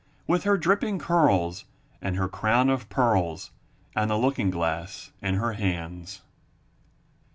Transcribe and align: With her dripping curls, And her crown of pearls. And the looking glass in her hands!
With 0.25 0.45
her 0.45 0.57
dripping 0.57 0.97
curls, 0.97 1.65
And 2.01 2.15
her 2.15 2.27
crown 2.27 2.71
of 2.71 2.89
pearls. 2.89 3.51
And 3.95 4.09
the 4.09 4.17
looking 4.17 4.49
glass 4.49 5.11
in 5.21 5.35
her 5.35 5.53
hands! 5.53 6.23